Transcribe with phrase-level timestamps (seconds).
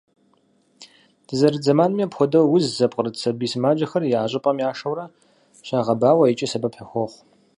[1.27, 5.05] Дызэрыт зэманми, апхуэдэ уз зыпкърыт сабий сымаджэхэр а щӀыпӀэм яшэурэ
[5.67, 7.19] щагъэбауэ икӀи сэбэп яхуохъу.